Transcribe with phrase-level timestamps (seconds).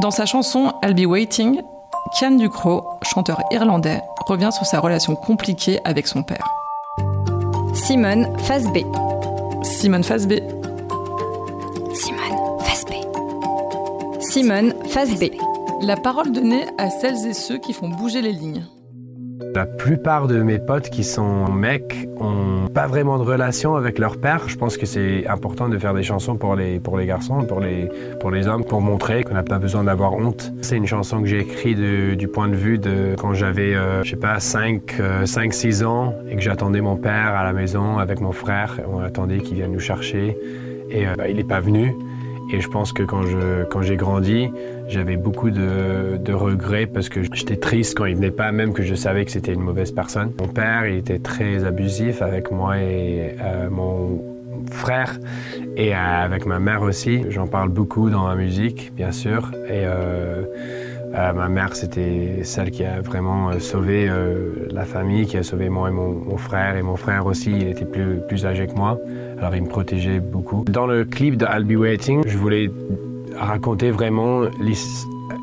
[0.00, 1.60] Dans sa chanson I'll Be Waiting,
[2.14, 6.46] Kian Ducrot, chanteur irlandais, revient sur sa relation compliquée avec son père.
[7.74, 8.28] Simone
[8.72, 8.78] B.
[9.64, 10.34] Simone B.
[11.92, 12.36] Simone
[12.86, 12.92] B.
[14.20, 14.72] Simone
[15.18, 15.24] B.
[15.80, 18.64] La parole donnée à celles et ceux qui font bouger les lignes.
[19.40, 24.18] La plupart de mes potes qui sont mecs ont pas vraiment de relation avec leur
[24.18, 24.48] père.
[24.48, 27.60] Je pense que c'est important de faire des chansons pour les, pour les garçons, pour
[27.60, 27.88] les,
[28.20, 30.52] pour les hommes, pour montrer qu'on n'a pas besoin d'avoir honte.
[30.60, 34.10] C'est une chanson que j'ai écrite du point de vue de quand j'avais, euh, je
[34.10, 38.20] sais pas, 5, 5, 6 ans et que j'attendais mon père à la maison avec
[38.20, 38.80] mon frère.
[38.88, 40.36] On attendait qu'il vienne nous chercher
[40.90, 41.94] et euh, bah, il n'est pas venu.
[42.50, 44.50] Et je pense que quand je quand j'ai grandi,
[44.88, 48.82] j'avais beaucoup de, de, regrets parce que j'étais triste quand il venait pas, même que
[48.82, 50.32] je savais que c'était une mauvaise personne.
[50.40, 54.22] Mon père, il était très abusif avec moi et euh, mon
[54.70, 55.18] frère
[55.76, 57.24] et euh, avec ma mère aussi.
[57.28, 59.50] J'en parle beaucoup dans ma musique, bien sûr.
[59.66, 60.44] Et euh,
[61.14, 65.42] euh, ma mère, c'était celle qui a vraiment euh, sauvé euh, la famille, qui a
[65.42, 66.76] sauvé moi et mon, frère.
[66.76, 68.98] Et mon frère aussi, il était plus, plus âgé que moi,
[69.38, 70.64] alors il me protégeait beaucoup.
[70.68, 72.70] Dans le clip de I'll Be Waiting, je voulais
[73.36, 74.42] raconter vraiment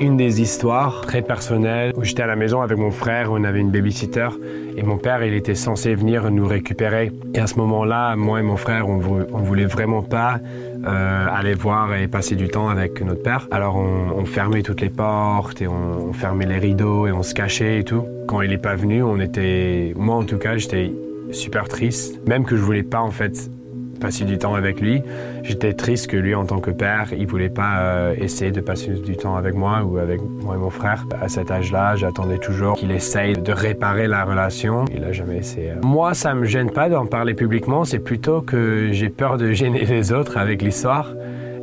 [0.00, 3.60] une des histoires très personnelles où j'étais à la maison avec mon frère, on avait
[3.60, 4.28] une babysitter
[4.76, 7.12] et mon père, il était censé venir nous récupérer.
[7.34, 9.00] Et à ce moment-là, moi et mon frère, on,
[9.32, 10.38] on voulait vraiment pas
[10.86, 13.48] euh, aller voir et passer du temps avec notre père.
[13.50, 17.32] Alors on, fermait toutes les portes et on, on, fermait les rideaux et on se
[17.32, 18.04] cachait et tout.
[18.26, 20.92] Quand il est pas venu, on était, moi en tout cas, j'étais
[21.30, 23.50] super triste, même que je voulais pas en fait
[23.98, 25.02] passer du temps avec lui.
[25.42, 28.90] J'étais triste que lui, en tant que père, il voulait pas euh, essayer de passer
[28.90, 31.04] du temps avec moi ou avec moi et mon frère.
[31.20, 34.84] À cet âge-là, j'attendais toujours qu'il essaye de réparer la relation.
[34.94, 35.72] Il a jamais essayé.
[35.82, 37.84] Moi, ça me gêne pas d'en parler publiquement.
[37.84, 41.12] C'est plutôt que j'ai peur de gêner les autres avec l'histoire.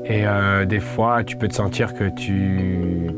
[0.06, 3.10] Et euh, des fois, tu peux te sentir que tu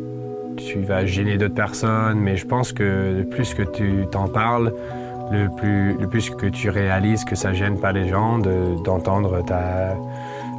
[0.57, 4.71] tu vas gêner d'autres personnes, mais je pense que plus que tu t'en parles,
[5.31, 9.41] le plus, le plus que tu réalises que ça gêne pas les gens d'entendre de,
[9.41, 9.95] ta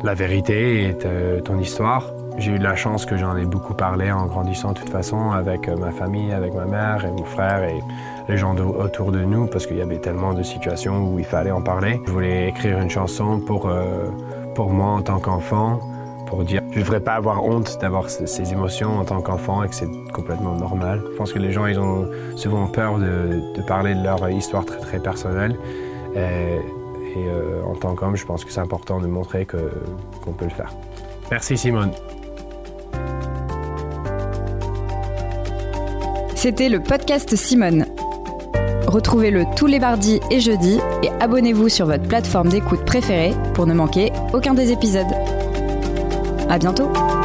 [0.03, 0.95] la vérité et
[1.43, 2.13] ton histoire.
[2.39, 5.69] J'ai eu la chance que j'en ai beaucoup parlé en grandissant de toute façon avec
[5.69, 7.81] ma famille, avec ma mère et mon frère et
[8.29, 11.51] les gens autour de nous parce qu'il y avait tellement de situations où il fallait
[11.51, 12.01] en parler.
[12.07, 14.11] Je voulais écrire une chanson pour, euh,
[14.55, 15.81] pour moi en tant qu'enfant,
[16.27, 19.69] pour dire je ne devrais pas avoir honte d'avoir ces émotions en tant qu'enfant et
[19.69, 21.03] que c'est complètement normal.
[21.13, 24.99] Je pense que les gens ils ont souvent peur de, parler de leur histoire très
[24.99, 25.57] personnelle.
[26.15, 26.59] Et,
[27.17, 30.51] euh, en tant qu'homme, je pense que c'est important de montrer qu'on qu peut le
[30.51, 30.71] faire.
[31.31, 31.91] Merci Simone.
[36.35, 37.87] C'était le podcast Simone.
[38.87, 43.75] Retrouvez-le tous les mardis et jeudis et abonnez-vous sur votre plateforme d'écoute préférée pour ne
[43.75, 45.07] manquer aucun des épisodes.
[46.49, 47.16] À bientôt.